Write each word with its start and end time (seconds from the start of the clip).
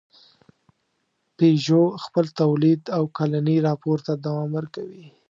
پيژو 1.37 1.83
خپل 2.03 2.25
تولید 2.41 2.81
او 2.97 3.03
کلني 3.17 3.57
راپور 3.67 3.97
ته 4.05 4.13
دوام 4.25 4.49
ورکوي. 4.57 5.05